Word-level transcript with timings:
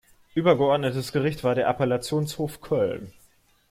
Übergeordnetes 0.33 1.11
Gericht 1.11 1.43
war 1.43 1.53
der 1.53 1.67
Appellationshof 1.67 2.59
Köln. 2.59 3.13